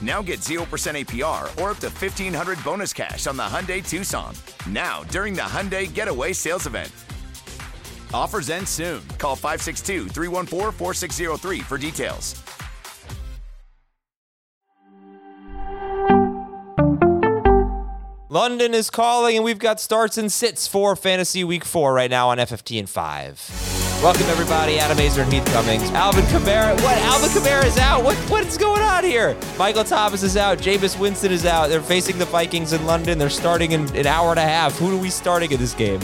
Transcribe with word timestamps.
Now 0.00 0.22
get 0.22 0.40
0% 0.40 0.62
APR 0.62 1.44
or 1.60 1.70
up 1.70 1.78
to 1.78 1.88
1500 1.88 2.62
bonus 2.62 2.92
cash 2.92 3.26
on 3.26 3.36
the 3.36 3.42
Hyundai 3.42 3.86
Tucson. 3.86 4.34
Now, 4.68 5.02
during 5.04 5.34
the 5.34 5.42
Hyundai 5.42 5.92
Getaway 5.92 6.32
Sales 6.34 6.66
Event. 6.66 6.92
Offers 8.14 8.50
end 8.50 8.68
soon. 8.68 9.02
Call 9.18 9.34
562 9.36 10.08
314 10.08 10.72
4603 10.72 11.60
for 11.60 11.78
details. 11.78 12.42
London 18.30 18.74
is 18.74 18.90
calling, 18.90 19.36
and 19.36 19.44
we've 19.44 19.58
got 19.58 19.80
starts 19.80 20.18
and 20.18 20.30
sits 20.30 20.68
for 20.68 20.94
Fantasy 20.94 21.44
Week 21.44 21.64
4 21.64 21.94
right 21.94 22.10
now 22.10 22.28
on 22.28 22.36
FFT 22.36 22.78
in 22.78 22.86
5. 22.86 23.77
Welcome, 24.00 24.26
everybody. 24.26 24.78
Adam 24.78 24.96
Aizer 24.98 25.24
and 25.24 25.32
Heath 25.32 25.44
Cummings. 25.46 25.90
Alvin 25.90 26.24
Kamara. 26.26 26.72
What? 26.82 26.96
Alvin 26.98 27.30
Kamara 27.30 27.64
is 27.64 27.76
out. 27.78 28.04
What? 28.04 28.16
What's 28.30 28.56
going 28.56 28.80
on 28.80 29.02
here? 29.02 29.36
Michael 29.58 29.82
Thomas 29.82 30.22
is 30.22 30.36
out. 30.36 30.58
Jameis 30.58 30.96
Winston 30.96 31.32
is 31.32 31.44
out. 31.44 31.68
They're 31.68 31.82
facing 31.82 32.16
the 32.16 32.24
Vikings 32.26 32.72
in 32.72 32.86
London. 32.86 33.18
They're 33.18 33.28
starting 33.28 33.72
in 33.72 33.92
an 33.96 34.06
hour 34.06 34.30
and 34.30 34.38
a 34.38 34.44
half. 34.44 34.78
Who 34.78 34.96
are 34.96 35.00
we 35.00 35.10
starting 35.10 35.50
in 35.50 35.58
this 35.58 35.74
game? 35.74 35.98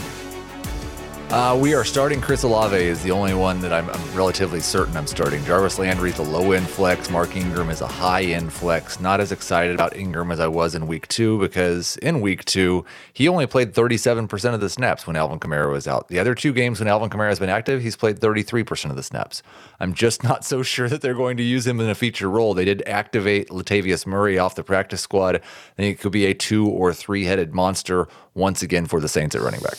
Uh, 1.35 1.53
we 1.53 1.73
are 1.73 1.83
starting 1.83 2.21
Chris 2.21 2.43
Olave 2.43 2.77
is 2.77 3.03
the 3.03 3.11
only 3.11 3.33
one 3.33 3.59
that 3.59 3.73
I'm, 3.73 3.89
I'm 3.89 4.15
relatively 4.15 4.61
certain 4.61 4.95
I'm 4.95 5.05
starting. 5.05 5.43
Jarvis 5.43 5.77
Landry 5.77 6.11
is 6.11 6.17
a 6.17 6.23
low 6.23 6.53
end 6.53 6.65
flex. 6.65 7.09
Mark 7.09 7.35
Ingram 7.35 7.69
is 7.69 7.81
a 7.81 7.87
high 7.87 8.23
end 8.23 8.53
flex. 8.53 9.01
Not 9.01 9.19
as 9.19 9.33
excited 9.33 9.75
about 9.75 9.97
Ingram 9.97 10.31
as 10.31 10.39
I 10.39 10.47
was 10.47 10.75
in 10.75 10.87
week 10.87 11.09
two 11.09 11.37
because 11.41 11.97
in 11.97 12.21
week 12.21 12.45
two, 12.45 12.85
he 13.11 13.27
only 13.27 13.47
played 13.47 13.73
37% 13.73 14.53
of 14.53 14.61
the 14.61 14.69
snaps 14.69 15.05
when 15.05 15.17
Alvin 15.17 15.41
Kamara 15.41 15.69
was 15.69 15.89
out. 15.89 16.07
The 16.07 16.19
other 16.19 16.35
two 16.35 16.53
games 16.53 16.79
when 16.79 16.87
Alvin 16.87 17.09
Kamara 17.09 17.27
has 17.27 17.39
been 17.39 17.49
active, 17.49 17.81
he's 17.81 17.97
played 17.97 18.21
33% 18.21 18.89
of 18.89 18.95
the 18.95 19.03
snaps. 19.03 19.43
I'm 19.81 19.93
just 19.93 20.23
not 20.23 20.45
so 20.45 20.63
sure 20.63 20.87
that 20.87 21.01
they're 21.01 21.15
going 21.15 21.35
to 21.35 21.43
use 21.43 21.67
him 21.67 21.81
in 21.81 21.89
a 21.89 21.95
feature 21.95 22.29
role. 22.29 22.53
They 22.53 22.63
did 22.63 22.81
activate 22.87 23.49
Latavius 23.49 24.07
Murray 24.07 24.39
off 24.39 24.55
the 24.55 24.63
practice 24.63 25.01
squad. 25.01 25.35
I 25.35 25.41
think 25.75 25.99
it 25.99 26.01
could 26.01 26.13
be 26.13 26.27
a 26.27 26.33
two 26.33 26.69
or 26.69 26.93
three 26.93 27.25
headed 27.25 27.53
monster 27.53 28.07
once 28.35 28.61
again 28.61 28.85
for 28.85 28.99
the 28.99 29.07
Saints 29.07 29.33
at 29.33 29.41
running 29.41 29.61
back. 29.61 29.75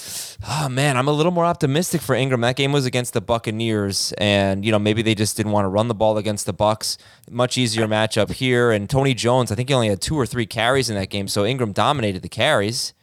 Oh 0.48 0.68
man, 0.68 0.96
I'm 0.96 1.06
a 1.06 1.12
little 1.12 1.30
more 1.30 1.44
optimistic 1.44 2.00
for 2.00 2.14
Ingram. 2.14 2.40
That 2.40 2.56
game 2.56 2.72
was 2.72 2.86
against 2.86 3.12
the 3.12 3.20
Buccaneers, 3.20 4.12
and 4.18 4.64
you 4.64 4.72
know 4.72 4.78
maybe 4.78 5.02
they 5.02 5.14
just 5.14 5.36
didn't 5.36 5.52
want 5.52 5.64
to 5.64 5.68
run 5.68 5.88
the 5.88 5.94
ball 5.94 6.18
against 6.18 6.46
the 6.46 6.52
Bucks. 6.52 6.98
Much 7.30 7.58
easier 7.58 7.86
matchup 7.86 8.32
here. 8.32 8.72
And 8.72 8.88
Tony 8.90 9.14
Jones, 9.14 9.52
I 9.52 9.54
think 9.54 9.68
he 9.68 9.74
only 9.74 9.88
had 9.88 10.00
two 10.00 10.16
or 10.16 10.26
three 10.26 10.46
carries 10.46 10.90
in 10.90 10.96
that 10.96 11.10
game, 11.10 11.28
so 11.28 11.44
Ingram 11.44 11.72
dominated 11.72 12.22
the 12.22 12.28
carries. 12.28 12.94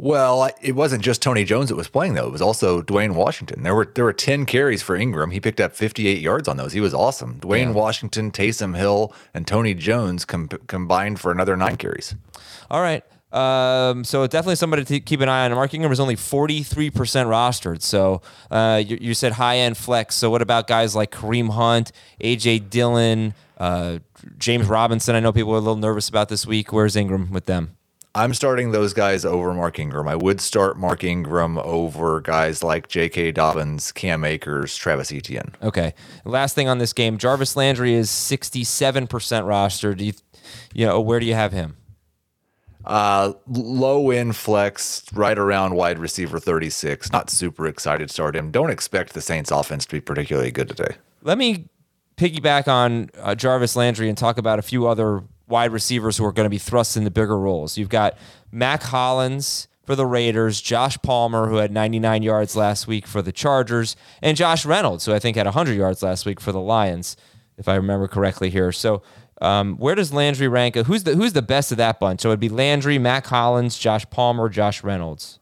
Well, 0.00 0.48
it 0.62 0.76
wasn't 0.76 1.02
just 1.02 1.20
Tony 1.22 1.42
Jones 1.42 1.70
that 1.70 1.74
was 1.74 1.88
playing 1.88 2.14
though. 2.14 2.28
It 2.28 2.32
was 2.32 2.40
also 2.40 2.80
Dwayne 2.82 3.14
Washington. 3.14 3.64
There 3.64 3.74
were 3.74 3.90
there 3.92 4.04
were 4.04 4.12
10 4.12 4.46
carries 4.46 4.80
for 4.80 4.94
Ingram. 4.94 5.32
He 5.32 5.40
picked 5.40 5.60
up 5.60 5.74
58 5.74 6.20
yards 6.20 6.46
on 6.46 6.56
those. 6.56 6.72
He 6.72 6.80
was 6.80 6.94
awesome. 6.94 7.40
Dwayne 7.40 7.64
yeah. 7.64 7.70
Washington, 7.72 8.30
Taysom 8.30 8.76
Hill, 8.76 9.12
and 9.34 9.44
Tony 9.44 9.74
Jones 9.74 10.24
com- 10.24 10.48
combined 10.68 11.18
for 11.18 11.32
another 11.32 11.56
9 11.56 11.76
carries. 11.76 12.14
All 12.70 12.80
right. 12.80 13.02
Um, 13.32 14.04
so 14.04 14.26
definitely 14.26 14.56
somebody 14.56 14.84
to 14.84 15.00
keep 15.00 15.20
an 15.20 15.28
eye 15.28 15.44
on. 15.44 15.52
Mark 15.52 15.74
Ingram 15.74 15.92
is 15.92 16.00
only 16.00 16.16
43% 16.16 16.90
rostered. 16.92 17.82
So 17.82 18.22
uh, 18.50 18.82
you, 18.84 18.98
you, 19.00 19.14
said 19.14 19.32
high 19.32 19.58
end 19.58 19.76
flex. 19.76 20.14
So 20.14 20.30
what 20.30 20.40
about 20.40 20.66
guys 20.66 20.96
like 20.96 21.10
Kareem 21.10 21.50
Hunt, 21.50 21.92
AJ 22.22 22.70
Dillon, 22.70 23.34
uh, 23.58 23.98
James 24.38 24.66
Robinson? 24.66 25.14
I 25.14 25.20
know 25.20 25.32
people 25.32 25.52
are 25.52 25.58
a 25.58 25.60
little 25.60 25.76
nervous 25.76 26.08
about 26.08 26.30
this 26.30 26.46
week. 26.46 26.72
Where's 26.72 26.96
Ingram 26.96 27.30
with 27.30 27.44
them? 27.44 27.76
I'm 28.14 28.32
starting 28.32 28.72
those 28.72 28.94
guys 28.94 29.24
over 29.24 29.52
Mark 29.52 29.78
Ingram. 29.78 30.08
I 30.08 30.16
would 30.16 30.40
start 30.40 30.78
Mark 30.78 31.04
Ingram 31.04 31.58
over 31.58 32.20
guys 32.20 32.64
like 32.64 32.88
J.K. 32.88 33.32
Dobbins, 33.32 33.92
Cam 33.92 34.24
Akers, 34.24 34.74
Travis 34.74 35.12
Etienne. 35.12 35.54
Okay. 35.62 35.94
Last 36.24 36.54
thing 36.54 36.68
on 36.68 36.78
this 36.78 36.92
game, 36.92 37.18
Jarvis 37.18 37.54
Landry 37.54 37.92
is 37.92 38.08
67% 38.08 39.06
rostered. 39.06 39.98
Do 39.98 40.06
you, 40.06 40.12
you 40.72 40.86
know, 40.86 41.00
where 41.00 41.20
do 41.20 41.26
you 41.26 41.34
have 41.34 41.52
him? 41.52 41.76
Uh, 42.88 43.34
low 43.46 44.10
end 44.10 44.34
flex, 44.34 45.04
right 45.12 45.38
around 45.38 45.74
wide 45.74 45.98
receiver 45.98 46.40
36. 46.40 47.12
Not 47.12 47.28
super 47.28 47.66
excited 47.66 48.08
to 48.08 48.14
start 48.14 48.34
him. 48.34 48.50
Don't 48.50 48.70
expect 48.70 49.12
the 49.12 49.20
Saints 49.20 49.50
offense 49.50 49.84
to 49.84 49.96
be 49.96 50.00
particularly 50.00 50.50
good 50.50 50.70
today. 50.70 50.96
Let 51.22 51.36
me 51.36 51.68
piggyback 52.16 52.66
on 52.66 53.10
uh, 53.18 53.34
Jarvis 53.34 53.76
Landry 53.76 54.08
and 54.08 54.16
talk 54.16 54.38
about 54.38 54.58
a 54.58 54.62
few 54.62 54.88
other 54.88 55.22
wide 55.46 55.70
receivers 55.70 56.16
who 56.16 56.24
are 56.24 56.32
going 56.32 56.46
to 56.46 56.50
be 56.50 56.58
thrust 56.58 56.96
into 56.96 57.10
bigger 57.10 57.38
roles. 57.38 57.76
You've 57.76 57.90
got 57.90 58.16
Mack 58.50 58.82
Hollins 58.84 59.68
for 59.84 59.94
the 59.94 60.06
Raiders, 60.06 60.60
Josh 60.62 60.96
Palmer, 61.02 61.48
who 61.48 61.56
had 61.56 61.70
99 61.70 62.22
yards 62.22 62.56
last 62.56 62.86
week 62.86 63.06
for 63.06 63.20
the 63.20 63.32
Chargers, 63.32 63.96
and 64.22 64.34
Josh 64.34 64.64
Reynolds, 64.64 65.04
who 65.04 65.12
I 65.12 65.18
think 65.18 65.36
had 65.36 65.46
100 65.46 65.74
yards 65.74 66.02
last 66.02 66.24
week 66.24 66.40
for 66.40 66.52
the 66.52 66.60
Lions, 66.60 67.16
if 67.58 67.68
I 67.68 67.74
remember 67.74 68.08
correctly 68.08 68.48
here. 68.50 68.72
So 68.72 69.02
um, 69.40 69.76
where 69.76 69.94
does 69.94 70.12
Landry 70.12 70.48
rank? 70.48 70.74
Who's 70.74 71.04
the 71.04 71.14
who's 71.14 71.32
the 71.32 71.42
best 71.42 71.70
of 71.70 71.78
that 71.78 72.00
bunch? 72.00 72.20
So 72.20 72.28
it'd 72.30 72.40
be 72.40 72.48
Landry, 72.48 72.98
Mack 72.98 73.26
Hollins, 73.26 73.78
Josh 73.78 74.08
Palmer, 74.10 74.48
Josh 74.48 74.82
Reynolds. 74.82 75.38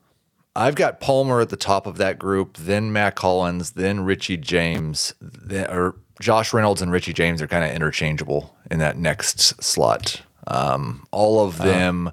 I've 0.54 0.74
got 0.74 1.00
Palmer 1.00 1.40
at 1.40 1.50
the 1.50 1.56
top 1.56 1.86
of 1.86 1.98
that 1.98 2.18
group, 2.18 2.56
then 2.56 2.90
Mack 2.92 3.18
Hollins, 3.18 3.72
then 3.72 4.00
Richie 4.04 4.38
James, 4.38 5.12
then, 5.20 5.70
or 5.70 5.96
Josh 6.20 6.54
Reynolds 6.54 6.80
and 6.80 6.90
Richie 6.90 7.12
James 7.12 7.42
are 7.42 7.46
kind 7.46 7.64
of 7.64 7.70
interchangeable 7.72 8.56
in 8.70 8.78
that 8.78 8.96
next 8.96 9.62
slot. 9.62 10.22
Um, 10.46 11.06
all 11.10 11.44
of 11.44 11.60
uh-huh. 11.60 11.68
them 11.68 12.12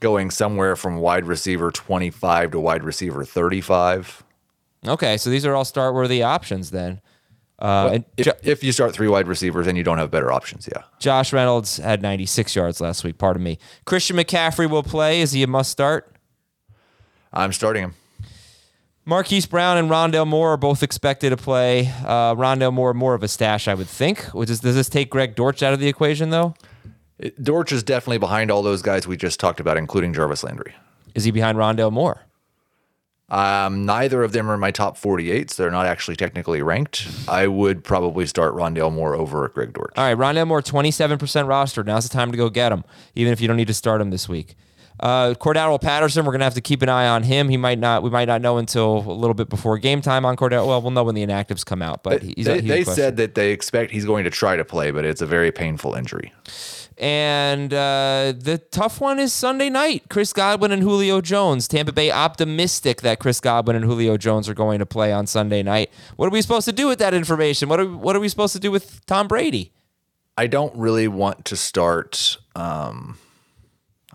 going 0.00 0.30
somewhere 0.30 0.74
from 0.74 0.96
wide 0.96 1.24
receiver 1.24 1.70
25 1.70 2.50
to 2.50 2.60
wide 2.60 2.82
receiver 2.82 3.24
35. 3.24 4.24
Okay, 4.86 5.16
so 5.16 5.30
these 5.30 5.46
are 5.46 5.54
all 5.54 5.64
start 5.64 5.94
worthy 5.94 6.22
options 6.22 6.72
then. 6.72 7.00
Uh, 7.64 7.88
well, 7.90 8.04
if, 8.18 8.26
jo- 8.26 8.32
if, 8.42 8.62
you 8.62 8.72
start 8.72 8.92
three 8.92 9.08
wide 9.08 9.26
receivers 9.26 9.66
and 9.66 9.78
you 9.78 9.82
don't 9.82 9.96
have 9.96 10.10
better 10.10 10.30
options, 10.30 10.68
yeah. 10.70 10.82
Josh 10.98 11.32
Reynolds 11.32 11.78
had 11.78 12.02
96 12.02 12.54
yards 12.54 12.78
last 12.78 13.04
week. 13.04 13.16
Pardon 13.16 13.42
me. 13.42 13.58
Christian 13.86 14.18
McCaffrey 14.18 14.68
will 14.68 14.82
play. 14.82 15.22
Is 15.22 15.32
he 15.32 15.42
a 15.42 15.46
must 15.46 15.70
start? 15.70 16.14
I'm 17.32 17.54
starting 17.54 17.84
him. 17.84 17.94
Marquise 19.06 19.46
Brown 19.46 19.78
and 19.78 19.88
Rondale 19.88 20.26
Moore 20.26 20.52
are 20.52 20.56
both 20.58 20.82
expected 20.82 21.30
to 21.30 21.38
play. 21.38 21.88
Uh, 22.04 22.34
Rondale 22.34 22.72
Moore 22.72 22.92
more 22.92 23.14
of 23.14 23.22
a 23.22 23.28
stash, 23.28 23.66
I 23.66 23.72
would 23.72 23.88
think. 23.88 24.30
Does, 24.32 24.60
does 24.60 24.74
this 24.74 24.90
take 24.90 25.08
Greg 25.08 25.34
Dortch 25.34 25.62
out 25.62 25.72
of 25.72 25.80
the 25.80 25.88
equation, 25.88 26.28
though? 26.28 26.54
It, 27.18 27.42
Dortch 27.42 27.72
is 27.72 27.82
definitely 27.82 28.18
behind 28.18 28.50
all 28.50 28.62
those 28.62 28.82
guys 28.82 29.06
we 29.06 29.16
just 29.16 29.40
talked 29.40 29.58
about, 29.58 29.78
including 29.78 30.12
Jarvis 30.12 30.44
Landry. 30.44 30.74
Is 31.14 31.24
he 31.24 31.30
behind 31.30 31.56
Rondale 31.56 31.92
Moore? 31.92 32.26
Um, 33.34 33.84
neither 33.84 34.22
of 34.22 34.30
them 34.30 34.48
are 34.48 34.54
in 34.54 34.60
my 34.60 34.70
top 34.70 34.96
48, 34.96 35.50
so 35.50 35.62
they're 35.62 35.72
not 35.72 35.86
actually 35.86 36.14
technically 36.14 36.62
ranked. 36.62 37.08
I 37.28 37.48
would 37.48 37.82
probably 37.82 38.26
start 38.26 38.54
Rondale 38.54 38.92
Moore 38.92 39.16
over 39.16 39.48
Greg 39.48 39.72
Dortch. 39.72 39.94
All 39.96 40.04
right, 40.04 40.16
Rondale 40.16 40.46
Moore, 40.46 40.62
27% 40.62 41.48
roster. 41.48 41.82
Now's 41.82 42.08
the 42.08 42.14
time 42.14 42.30
to 42.30 42.36
go 42.36 42.48
get 42.48 42.70
him, 42.70 42.84
even 43.16 43.32
if 43.32 43.40
you 43.40 43.48
don't 43.48 43.56
need 43.56 43.66
to 43.66 43.74
start 43.74 44.00
him 44.00 44.10
this 44.10 44.28
week. 44.28 44.54
Uh, 45.00 45.34
Cordarrelle 45.34 45.80
Patterson, 45.80 46.24
we're 46.24 46.30
gonna 46.30 46.44
have 46.44 46.54
to 46.54 46.60
keep 46.60 46.80
an 46.80 46.88
eye 46.88 47.08
on 47.08 47.24
him. 47.24 47.48
He 47.48 47.56
might 47.56 47.80
not. 47.80 48.04
We 48.04 48.10
might 48.10 48.28
not 48.28 48.40
know 48.40 48.58
until 48.58 48.98
a 48.98 49.12
little 49.12 49.34
bit 49.34 49.48
before 49.48 49.76
game 49.78 50.00
time 50.00 50.24
on 50.24 50.36
Cordarrelle. 50.36 50.68
Well, 50.68 50.80
we'll 50.80 50.92
know 50.92 51.02
when 51.02 51.16
the 51.16 51.26
inactives 51.26 51.66
come 51.66 51.82
out. 51.82 52.04
But 52.04 52.22
he's, 52.22 52.46
they 52.46 52.60
he's 52.60 52.68
they 52.68 52.84
said 52.84 53.16
that 53.16 53.34
they 53.34 53.50
expect 53.50 53.90
he's 53.90 54.04
going 54.04 54.22
to 54.22 54.30
try 54.30 54.54
to 54.54 54.64
play, 54.64 54.92
but 54.92 55.04
it's 55.04 55.20
a 55.20 55.26
very 55.26 55.50
painful 55.50 55.94
injury. 55.94 56.32
And 56.96 57.74
uh, 57.74 58.34
the 58.36 58.58
tough 58.70 59.00
one 59.00 59.18
is 59.18 59.32
Sunday 59.32 59.68
night. 59.68 60.04
Chris 60.08 60.32
Godwin 60.32 60.70
and 60.70 60.80
Julio 60.80 61.20
Jones. 61.20 61.66
Tampa 61.66 61.92
Bay 61.92 62.10
optimistic 62.10 63.00
that 63.02 63.18
Chris 63.18 63.40
Godwin 63.40 63.74
and 63.74 63.84
Julio 63.84 64.16
Jones 64.16 64.48
are 64.48 64.54
going 64.54 64.78
to 64.78 64.86
play 64.86 65.12
on 65.12 65.26
Sunday 65.26 65.62
night. 65.62 65.90
What 66.16 66.26
are 66.26 66.30
we 66.30 66.40
supposed 66.40 66.66
to 66.66 66.72
do 66.72 66.86
with 66.86 67.00
that 67.00 67.12
information? 67.12 67.68
What 67.68 67.80
are 67.80 67.86
what 67.86 68.14
are 68.14 68.20
we 68.20 68.28
supposed 68.28 68.52
to 68.52 68.60
do 68.60 68.70
with 68.70 69.04
Tom 69.06 69.26
Brady? 69.26 69.72
I 70.38 70.46
don't 70.46 70.74
really 70.76 71.08
want 71.08 71.44
to 71.46 71.56
start. 71.56 72.36
Um, 72.54 73.18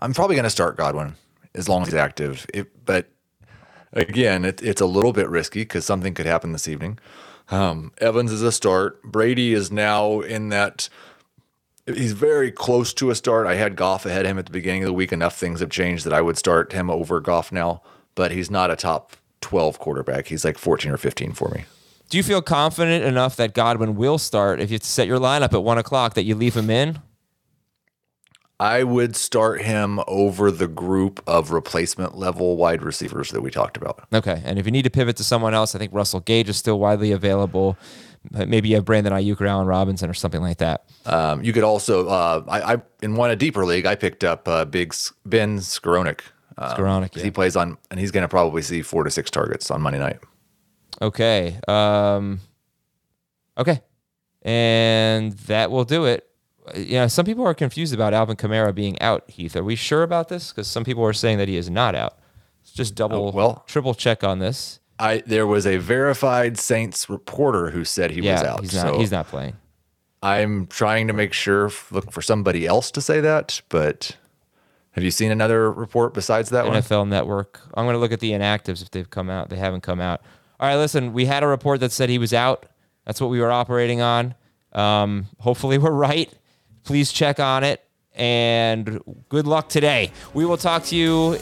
I'm 0.00 0.14
probably 0.14 0.36
going 0.36 0.44
to 0.44 0.50
start 0.50 0.76
Godwin 0.76 1.16
as 1.54 1.68
long 1.68 1.82
as 1.82 1.88
he's 1.88 1.94
active. 1.94 2.46
It, 2.54 2.86
but 2.86 3.10
again, 3.92 4.44
it, 4.46 4.62
it's 4.62 4.80
a 4.80 4.86
little 4.86 5.12
bit 5.12 5.28
risky 5.28 5.62
because 5.62 5.84
something 5.84 6.14
could 6.14 6.26
happen 6.26 6.52
this 6.52 6.68
evening. 6.68 6.98
Um, 7.50 7.92
Evans 7.98 8.32
is 8.32 8.42
a 8.42 8.52
start. 8.52 9.02
Brady 9.02 9.52
is 9.52 9.70
now 9.70 10.20
in 10.20 10.48
that. 10.48 10.88
He's 11.96 12.12
very 12.12 12.50
close 12.50 12.92
to 12.94 13.10
a 13.10 13.14
start. 13.14 13.46
I 13.46 13.54
had 13.54 13.76
Goff 13.76 14.06
ahead 14.06 14.24
of 14.24 14.30
him 14.30 14.38
at 14.38 14.46
the 14.46 14.52
beginning 14.52 14.82
of 14.82 14.86
the 14.86 14.92
week. 14.92 15.12
Enough 15.12 15.36
things 15.36 15.60
have 15.60 15.70
changed 15.70 16.04
that 16.04 16.12
I 16.12 16.20
would 16.20 16.38
start 16.38 16.72
him 16.72 16.90
over 16.90 17.20
Goff 17.20 17.52
now, 17.52 17.82
but 18.14 18.30
he's 18.30 18.50
not 18.50 18.70
a 18.70 18.76
top 18.76 19.16
12 19.40 19.78
quarterback. 19.78 20.26
He's 20.26 20.44
like 20.44 20.58
14 20.58 20.92
or 20.92 20.96
15 20.96 21.32
for 21.32 21.48
me. 21.50 21.64
Do 22.08 22.16
you 22.16 22.22
feel 22.22 22.42
confident 22.42 23.04
enough 23.04 23.36
that 23.36 23.54
Godwin 23.54 23.94
will 23.94 24.18
start 24.18 24.60
if 24.60 24.70
you 24.70 24.78
set 24.82 25.06
your 25.06 25.20
lineup 25.20 25.52
at 25.52 25.62
one 25.62 25.78
o'clock 25.78 26.14
that 26.14 26.24
you 26.24 26.34
leave 26.34 26.56
him 26.56 26.68
in? 26.68 27.00
I 28.58 28.82
would 28.82 29.16
start 29.16 29.62
him 29.62 30.00
over 30.06 30.50
the 30.50 30.68
group 30.68 31.22
of 31.26 31.50
replacement 31.50 32.18
level 32.18 32.58
wide 32.58 32.82
receivers 32.82 33.30
that 33.30 33.40
we 33.40 33.50
talked 33.50 33.78
about. 33.78 34.04
Okay. 34.12 34.42
And 34.44 34.58
if 34.58 34.66
you 34.66 34.72
need 34.72 34.82
to 34.82 34.90
pivot 34.90 35.16
to 35.16 35.24
someone 35.24 35.54
else, 35.54 35.74
I 35.74 35.78
think 35.78 35.94
Russell 35.94 36.20
Gage 36.20 36.50
is 36.50 36.58
still 36.58 36.78
widely 36.78 37.10
available. 37.10 37.78
Maybe 38.30 38.68
you 38.68 38.74
have 38.76 38.84
Brandon 38.84 39.12
Aiyuk 39.14 39.40
or 39.40 39.46
Allen 39.46 39.66
Robinson 39.66 40.10
or 40.10 40.14
something 40.14 40.42
like 40.42 40.58
that. 40.58 40.84
Um, 41.06 41.42
you 41.42 41.52
could 41.54 41.64
also, 41.64 42.06
uh, 42.08 42.44
I, 42.48 42.74
I 42.74 42.82
in 43.02 43.16
one 43.16 43.30
a 43.30 43.36
deeper 43.36 43.64
league, 43.64 43.86
I 43.86 43.94
picked 43.94 44.24
up 44.24 44.46
uh, 44.46 44.66
Big 44.66 44.94
Ben 45.24 45.58
Skowronek. 45.58 46.20
Um, 46.58 46.76
Skowronek, 46.76 47.16
yeah. 47.16 47.22
He 47.22 47.30
plays 47.30 47.56
on, 47.56 47.78
and 47.90 47.98
he's 47.98 48.10
going 48.10 48.22
to 48.22 48.28
probably 48.28 48.60
see 48.60 48.82
four 48.82 49.04
to 49.04 49.10
six 49.10 49.30
targets 49.30 49.70
on 49.70 49.80
Monday 49.80 49.98
night. 49.98 50.18
Okay. 51.00 51.58
Um, 51.66 52.40
okay. 53.56 53.80
And 54.42 55.32
that 55.32 55.70
will 55.70 55.84
do 55.84 56.04
it. 56.04 56.26
You 56.74 56.98
know, 56.98 57.08
some 57.08 57.24
people 57.24 57.46
are 57.46 57.54
confused 57.54 57.94
about 57.94 58.12
Alvin 58.12 58.36
Kamara 58.36 58.74
being 58.74 59.00
out, 59.00 59.28
Heath. 59.30 59.56
Are 59.56 59.64
we 59.64 59.76
sure 59.76 60.02
about 60.02 60.28
this? 60.28 60.50
Because 60.52 60.68
some 60.68 60.84
people 60.84 61.04
are 61.04 61.12
saying 61.14 61.38
that 61.38 61.48
he 61.48 61.56
is 61.56 61.70
not 61.70 61.94
out. 61.94 62.18
Let's 62.62 62.72
just 62.72 62.94
double, 62.94 63.28
Oh, 63.28 63.30
well- 63.32 63.64
triple 63.66 63.94
check 63.94 64.22
on 64.22 64.40
this. 64.40 64.79
I 65.00 65.22
there 65.26 65.46
was 65.46 65.66
a 65.66 65.78
verified 65.78 66.58
Saints 66.58 67.08
reporter 67.08 67.70
who 67.70 67.84
said 67.84 68.10
he 68.10 68.20
was 68.20 68.42
out. 68.42 68.60
he's 68.60 68.74
not. 68.74 68.86
so 68.86 68.98
he's 68.98 69.10
not 69.10 69.26
playing. 69.26 69.56
I'm 70.22 70.66
trying 70.66 71.06
to 71.06 71.14
make 71.14 71.32
sure, 71.32 71.70
look 71.90 72.12
for 72.12 72.20
somebody 72.20 72.66
else 72.66 72.90
to 72.90 73.00
say 73.00 73.20
that. 73.22 73.62
But 73.70 74.16
have 74.92 75.02
you 75.02 75.10
seen 75.10 75.30
another 75.30 75.72
report 75.72 76.12
besides 76.12 76.50
that 76.50 76.66
one? 76.66 76.76
NFL 76.76 77.08
Network. 77.08 77.60
I'm 77.72 77.86
going 77.86 77.94
to 77.94 77.98
look 77.98 78.12
at 78.12 78.20
the 78.20 78.32
inactives 78.32 78.82
if 78.82 78.90
they've 78.90 79.08
come 79.08 79.30
out. 79.30 79.48
They 79.48 79.56
haven't 79.56 79.80
come 79.80 80.00
out. 80.00 80.20
All 80.58 80.68
right, 80.68 80.76
listen. 80.76 81.14
We 81.14 81.24
had 81.24 81.42
a 81.42 81.46
report 81.46 81.80
that 81.80 81.92
said 81.92 82.10
he 82.10 82.18
was 82.18 82.34
out. 82.34 82.66
That's 83.06 83.20
what 83.20 83.30
we 83.30 83.40
were 83.40 83.50
operating 83.50 84.02
on. 84.02 84.34
Um, 84.72 85.26
hopefully, 85.38 85.78
we're 85.78 85.90
right. 85.90 86.30
Please 86.84 87.10
check 87.10 87.40
on 87.40 87.64
it. 87.64 87.82
And 88.14 89.00
good 89.30 89.46
luck 89.46 89.70
today. 89.70 90.12
We 90.34 90.44
will 90.44 90.58
talk 90.58 90.84
to 90.84 90.96
you 90.96 91.38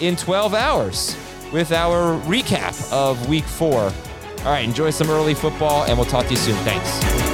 in 0.00 0.16
12 0.16 0.54
hours 0.54 1.14
with 1.54 1.70
our 1.70 2.18
recap 2.22 2.92
of 2.92 3.28
week 3.28 3.44
four. 3.44 3.80
All 3.80 4.44
right, 4.44 4.64
enjoy 4.64 4.90
some 4.90 5.08
early 5.08 5.34
football, 5.34 5.84
and 5.84 5.96
we'll 5.96 6.04
talk 6.04 6.24
to 6.24 6.32
you 6.32 6.36
soon. 6.36 6.56
Thanks. 6.64 7.33